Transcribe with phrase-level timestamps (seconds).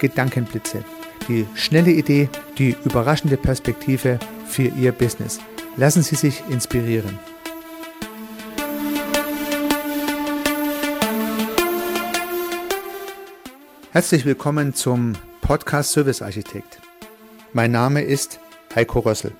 [0.00, 0.84] Gedankenblitze.
[1.28, 5.38] Die schnelle Idee, die überraschende Perspektive für Ihr Business.
[5.76, 7.18] Lassen Sie sich inspirieren.
[13.90, 16.80] Herzlich willkommen zum Podcast Service Architekt.
[17.52, 18.40] Mein Name ist
[18.74, 19.32] Heiko Rössel.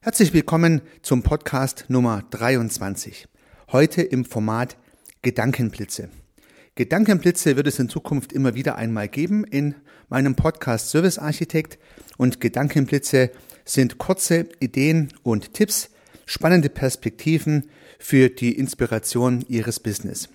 [0.00, 3.26] Herzlich willkommen zum Podcast Nummer 23.
[3.72, 4.76] Heute im Format
[5.22, 6.08] Gedankenblitze.
[6.80, 9.74] Gedankenblitze wird es in Zukunft immer wieder einmal geben in
[10.08, 11.78] meinem Podcast Service Architekt.
[12.16, 13.32] Und Gedankenblitze
[13.66, 15.90] sind kurze Ideen und Tipps,
[16.24, 20.30] spannende Perspektiven für die Inspiration Ihres Business.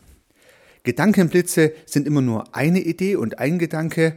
[0.84, 4.16] Gedankenblitze sind immer nur eine Idee und ein Gedanke.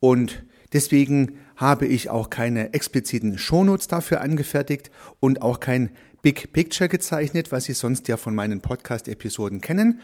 [0.00, 0.42] Und
[0.74, 5.88] deswegen habe ich auch keine expliziten Shownotes dafür angefertigt und auch kein
[6.20, 10.00] Big Picture gezeichnet, was Sie sonst ja von meinen Podcast-Episoden kennen,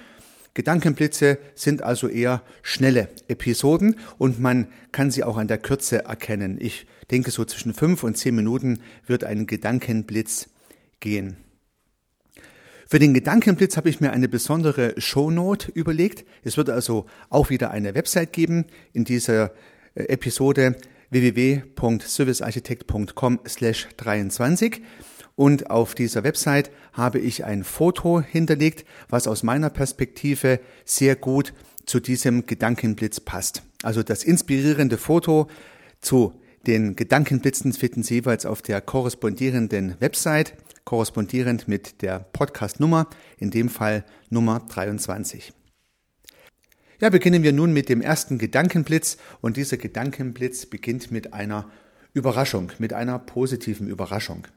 [0.57, 6.57] Gedankenblitze sind also eher schnelle Episoden und man kann sie auch an der Kürze erkennen.
[6.59, 10.49] Ich denke, so zwischen fünf und zehn Minuten wird ein Gedankenblitz
[10.99, 11.37] gehen.
[12.89, 16.25] Für den Gedankenblitz habe ich mir eine besondere Shownote überlegt.
[16.43, 19.53] Es wird also auch wieder eine Website geben in dieser
[19.95, 20.77] äh, Episode
[21.11, 24.81] www.servicearchitekt.com slash 23.
[25.37, 31.53] Und auf dieser Website habe ich ein Foto hinterlegt, was aus meiner Perspektive sehr gut
[31.85, 33.63] zu diesem Gedankenblitz passt.
[33.83, 35.49] Also das inspirierende Foto
[36.01, 36.33] zu
[36.67, 43.69] den Gedankenblitzen finden Sie jeweils auf der korrespondierenden Website, korrespondierend mit der Podcast-Nummer, in dem
[43.69, 45.53] Fall Nummer 23.
[46.99, 51.71] Ja, beginnen wir nun mit dem ersten Gedankenblitz und dieser Gedankenblitz beginnt mit einer
[52.15, 54.49] Überraschung, mit einer positiven Überraschung.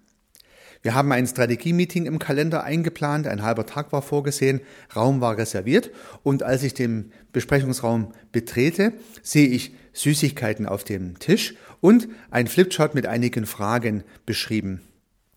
[0.82, 4.62] Wir haben ein Strategie-Meeting im Kalender eingeplant, ein halber Tag war vorgesehen,
[4.96, 5.92] Raum war reserviert
[6.24, 12.96] und als ich den Besprechungsraum betrete, sehe ich Süßigkeiten auf dem Tisch und ein Flipchart
[12.96, 14.82] mit einigen Fragen beschrieben.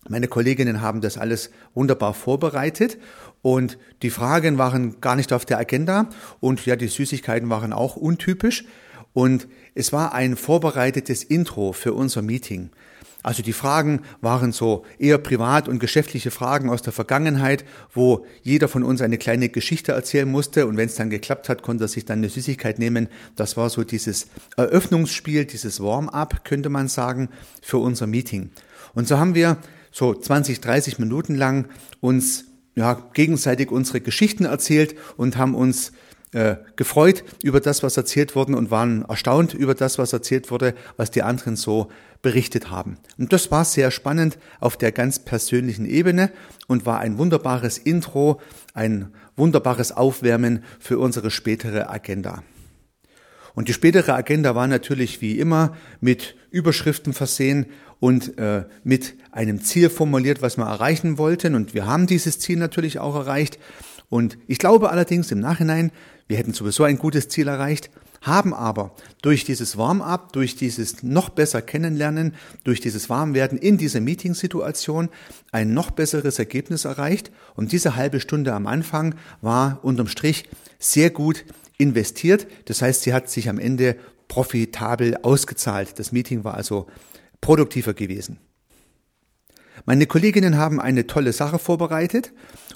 [0.07, 2.97] Meine Kolleginnen haben das alles wunderbar vorbereitet
[3.41, 7.97] und die Fragen waren gar nicht auf der Agenda und ja, die Süßigkeiten waren auch
[7.97, 8.63] untypisch
[9.11, 12.69] und es war ein vorbereitetes Intro für unser Meeting.
[13.23, 17.63] Also die Fragen waren so eher privat und geschäftliche Fragen aus der Vergangenheit,
[17.93, 21.63] wo jeder von uns eine kleine Geschichte erzählen musste und wenn es dann geklappt hat,
[21.63, 23.07] konnte er sich dann eine Süßigkeit nehmen.
[23.35, 27.29] Das war so dieses Eröffnungsspiel, dieses Warm-up, könnte man sagen,
[27.61, 28.51] für unser Meeting.
[28.93, 29.57] Und so haben wir
[29.91, 31.69] so 20, 30 Minuten lang
[32.01, 32.45] uns
[32.75, 35.93] ja, gegenseitig unsere Geschichten erzählt und haben uns
[36.33, 40.73] äh, gefreut über das, was erzählt wurde und waren erstaunt über das, was erzählt wurde,
[40.97, 41.89] was die anderen so
[42.21, 42.97] berichtet haben.
[43.17, 46.31] Und das war sehr spannend auf der ganz persönlichen Ebene
[46.67, 48.41] und war ein wunderbares Intro,
[48.73, 52.43] ein wunderbares Aufwärmen für unsere spätere Agenda.
[53.55, 57.67] Und die spätere Agenda war natürlich wie immer mit Überschriften versehen
[57.99, 61.55] und äh, mit einem Ziel formuliert, was wir erreichen wollten.
[61.55, 63.59] Und wir haben dieses Ziel natürlich auch erreicht.
[64.09, 65.91] Und ich glaube allerdings im Nachhinein,
[66.27, 67.89] wir hätten sowieso ein gutes Ziel erreicht,
[68.21, 73.99] haben aber durch dieses Warm-up, durch dieses noch besser Kennenlernen, durch dieses Warmwerden in dieser
[73.99, 75.09] Meetingsituation
[75.51, 77.31] ein noch besseres Ergebnis erreicht.
[77.55, 80.45] Und diese halbe Stunde am Anfang war unterm Strich
[80.79, 81.43] sehr gut
[81.77, 82.47] investiert.
[82.65, 83.97] Das heißt, sie hat sich am Ende
[84.29, 85.99] profitabel ausgezahlt.
[85.99, 86.87] Das Meeting war also
[87.41, 88.39] produktiver gewesen.
[89.85, 92.31] Meine Kolleginnen haben eine tolle Sache vorbereitet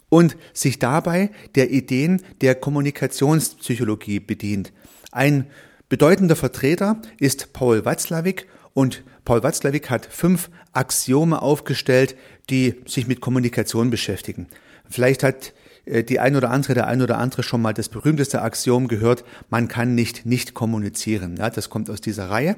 [0.09, 4.73] und sich dabei der Ideen der Kommunikationspsychologie bedient.
[5.11, 5.47] Ein
[5.89, 12.15] bedeutender Vertreter ist Paul Watzlawick und Paul Watzlawick hat fünf Axiome aufgestellt,
[12.49, 14.47] die sich mit Kommunikation beschäftigen.
[14.89, 15.53] Vielleicht hat
[15.85, 19.23] äh, die ein oder andere, der ein oder andere schon mal das berühmteste Axiom gehört,
[19.49, 21.37] man kann nicht nicht kommunizieren.
[21.37, 22.55] Ja, das kommt aus dieser Reihe.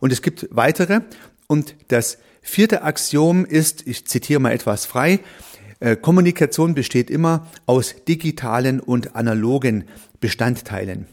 [0.00, 1.00] Und es gibt weitere.
[1.46, 5.20] Und das vierte Axiom ist, ich zitiere mal etwas frei,
[5.80, 9.84] äh, Kommunikation besteht immer aus digitalen und analogen
[10.20, 11.06] Bestandteilen.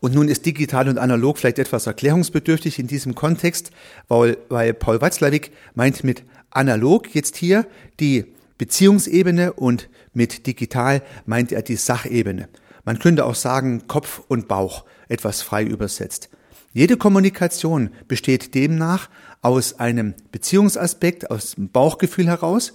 [0.00, 3.70] Und nun ist digital und analog vielleicht etwas erklärungsbedürftig in diesem Kontext,
[4.08, 7.66] weil, weil Paul Watzlawick meint mit analog jetzt hier
[8.00, 8.26] die
[8.58, 12.48] Beziehungsebene und mit digital meint er die Sachebene.
[12.84, 16.28] Man könnte auch sagen Kopf und Bauch, etwas frei übersetzt.
[16.72, 19.08] Jede Kommunikation besteht demnach
[19.44, 22.72] aus einem Beziehungsaspekt, aus dem Bauchgefühl heraus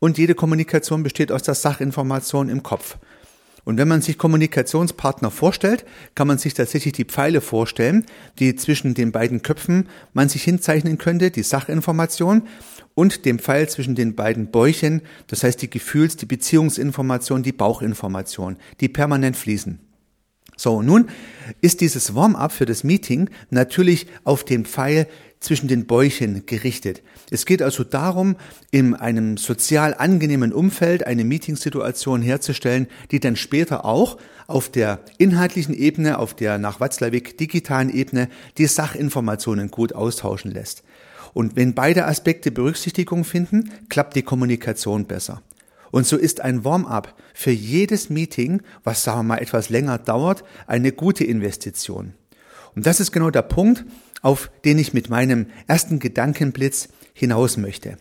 [0.00, 2.98] und jede Kommunikation besteht aus der Sachinformation im Kopf.
[3.64, 5.84] Und wenn man sich Kommunikationspartner vorstellt,
[6.14, 8.04] kann man sich tatsächlich die Pfeile vorstellen,
[8.38, 12.42] die zwischen den beiden Köpfen man sich hinzeichnen könnte, die Sachinformation
[12.94, 18.56] und dem Pfeil zwischen den beiden Bäuchen, das heißt die Gefühls-, die Beziehungsinformation, die Bauchinformation,
[18.80, 19.78] die permanent fließen.
[20.56, 21.08] So, nun
[21.62, 25.06] ist dieses Warm-up für das Meeting natürlich auf den Pfeil
[25.40, 27.02] zwischen den Bäuchen gerichtet.
[27.30, 28.36] Es geht also darum,
[28.70, 35.74] in einem sozial angenehmen Umfeld eine Meetingsituation herzustellen, die dann später auch auf der inhaltlichen
[35.74, 38.28] Ebene, auf der nach Watzlawick digitalen Ebene
[38.58, 40.82] die Sachinformationen gut austauschen lässt.
[41.32, 45.42] Und wenn beide Aspekte Berücksichtigung finden, klappt die Kommunikation besser.
[45.90, 50.44] Und so ist ein Warm-up für jedes Meeting, was sagen wir mal etwas länger dauert,
[50.66, 52.14] eine gute Investition.
[52.76, 53.84] Und das ist genau der Punkt,
[54.22, 57.96] auf den ich mit meinem ersten Gedankenblitz hinaus möchte.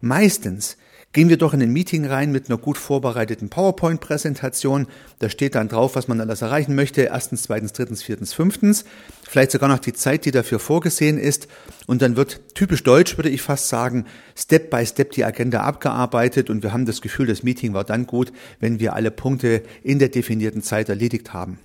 [0.00, 0.76] Meistens
[1.12, 4.86] gehen wir doch in ein Meeting rein mit einer gut vorbereiteten PowerPoint-Präsentation.
[5.18, 7.02] Da steht dann drauf, was man alles erreichen möchte.
[7.02, 8.84] Erstens, zweitens, drittens, viertens, fünftens.
[9.28, 11.48] Vielleicht sogar noch die Zeit, die dafür vorgesehen ist.
[11.86, 14.06] Und dann wird typisch deutsch, würde ich fast sagen,
[14.36, 16.48] Step by Step die Agenda abgearbeitet.
[16.48, 19.98] Und wir haben das Gefühl, das Meeting war dann gut, wenn wir alle Punkte in
[19.98, 21.58] der definierten Zeit erledigt haben.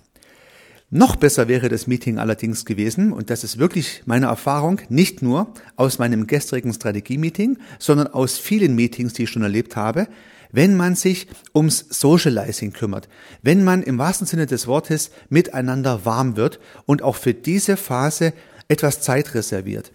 [0.95, 5.53] Noch besser wäre das Meeting allerdings gewesen, und das ist wirklich meine Erfahrung, nicht nur
[5.75, 10.07] aus meinem gestrigen Strategie-Meeting, sondern aus vielen Meetings, die ich schon erlebt habe,
[10.53, 13.09] wenn man sich ums Socializing kümmert,
[13.41, 18.31] wenn man im wahrsten Sinne des Wortes miteinander warm wird und auch für diese Phase
[18.69, 19.91] etwas Zeit reserviert.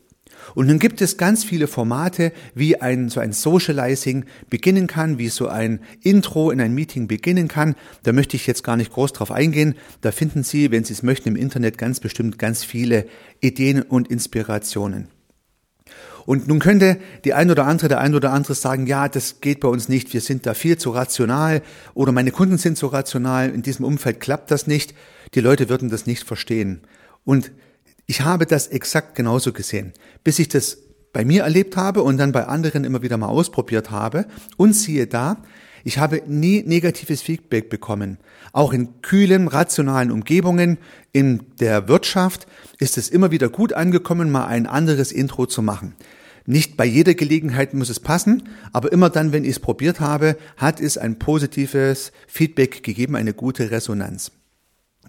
[0.54, 5.28] Und nun gibt es ganz viele Formate, wie ein, so ein Socializing beginnen kann, wie
[5.28, 7.74] so ein Intro in ein Meeting beginnen kann.
[8.02, 9.74] Da möchte ich jetzt gar nicht groß drauf eingehen.
[10.00, 13.06] Da finden Sie, wenn Sie es möchten, im Internet ganz bestimmt ganz viele
[13.40, 15.08] Ideen und Inspirationen.
[16.26, 19.60] Und nun könnte die ein oder andere, der ein oder andere sagen, ja, das geht
[19.60, 21.62] bei uns nicht, wir sind da viel zu rational
[21.94, 24.94] oder meine Kunden sind zu rational, in diesem Umfeld klappt das nicht,
[25.34, 26.82] die Leute würden das nicht verstehen.
[27.24, 27.52] Und
[28.10, 29.92] ich habe das exakt genauso gesehen,
[30.24, 30.78] bis ich das
[31.12, 34.26] bei mir erlebt habe und dann bei anderen immer wieder mal ausprobiert habe
[34.56, 35.44] und siehe da,
[35.84, 38.18] ich habe nie negatives Feedback bekommen.
[38.52, 40.78] Auch in kühlen, rationalen Umgebungen,
[41.12, 42.48] in der Wirtschaft
[42.80, 45.94] ist es immer wieder gut angekommen, mal ein anderes Intro zu machen.
[46.46, 50.36] Nicht bei jeder Gelegenheit muss es passen, aber immer dann, wenn ich es probiert habe,
[50.56, 54.32] hat es ein positives Feedback gegeben, eine gute Resonanz.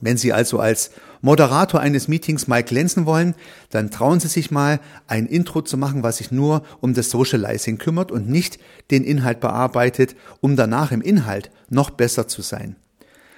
[0.01, 3.35] Wenn Sie also als Moderator eines Meetings mal glänzen wollen,
[3.69, 7.77] dann trauen Sie sich mal, ein Intro zu machen, was sich nur um das Socializing
[7.77, 8.59] kümmert und nicht
[8.89, 12.75] den Inhalt bearbeitet, um danach im Inhalt noch besser zu sein.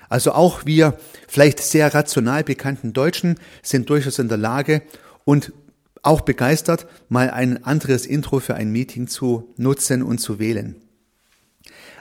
[0.10, 4.82] Also auch wir vielleicht sehr rational bekannten Deutschen sind durchaus in der Lage
[5.26, 5.52] und
[6.02, 10.76] auch begeistert, mal ein anderes Intro für ein Meeting zu nutzen und zu wählen.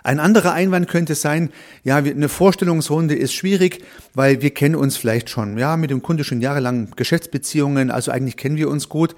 [0.03, 1.51] Ein anderer Einwand könnte sein,
[1.85, 3.85] ja, eine Vorstellungsrunde ist schwierig,
[4.15, 8.37] weil wir kennen uns vielleicht schon, ja, mit dem Kunde schon jahrelang Geschäftsbeziehungen, also eigentlich
[8.37, 9.15] kennen wir uns gut.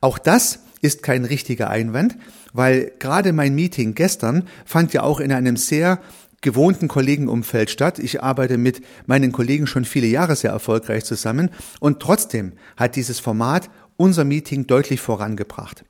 [0.00, 2.16] Auch das ist kein richtiger Einwand,
[2.52, 6.00] weil gerade mein Meeting gestern fand ja auch in einem sehr
[6.40, 7.98] gewohnten Kollegenumfeld statt.
[7.98, 11.50] Ich arbeite mit meinen Kollegen schon viele Jahre sehr erfolgreich zusammen
[11.80, 15.84] und trotzdem hat dieses Format unser Meeting deutlich vorangebracht.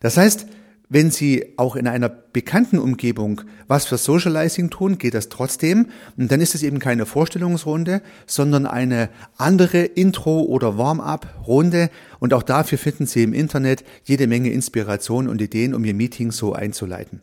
[0.00, 0.46] Das heißt,
[0.88, 5.88] wenn Sie auch in einer bekannten Umgebung was für Socializing tun, geht das trotzdem.
[6.16, 11.90] Und dann ist es eben keine Vorstellungsrunde, sondern eine andere Intro- oder Warm-up-Runde.
[12.18, 16.32] Und auch dafür finden Sie im Internet jede Menge Inspiration und Ideen, um Ihr Meeting
[16.32, 17.20] so einzuleiten.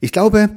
[0.00, 0.50] Ich glaube,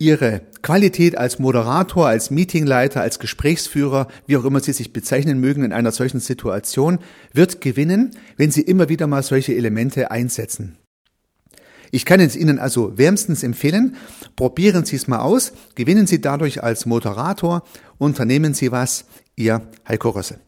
[0.00, 5.64] Ihre Qualität als Moderator, als Meetingleiter, als Gesprächsführer, wie auch immer Sie sich bezeichnen mögen
[5.64, 6.98] in einer solchen Situation,
[7.32, 10.76] wird gewinnen, wenn Sie immer wieder mal solche Elemente einsetzen.
[11.90, 13.96] Ich kann es Ihnen also wärmstens empfehlen.
[14.36, 15.52] Probieren Sie es mal aus.
[15.74, 17.62] Gewinnen Sie dadurch als Moderator.
[17.98, 19.04] Unternehmen Sie was.
[19.36, 20.40] Ihr Heiko Rösse.